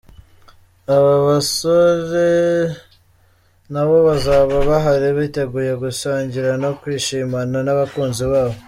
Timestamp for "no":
6.63-6.69